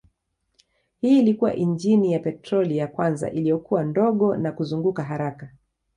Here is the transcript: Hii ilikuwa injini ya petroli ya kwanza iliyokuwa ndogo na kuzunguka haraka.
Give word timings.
Hii 1.01 1.19
ilikuwa 1.19 1.55
injini 1.55 2.13
ya 2.13 2.19
petroli 2.19 2.77
ya 2.77 2.87
kwanza 2.87 3.31
iliyokuwa 3.31 3.83
ndogo 3.83 4.37
na 4.37 4.51
kuzunguka 4.51 5.03
haraka. 5.03 5.49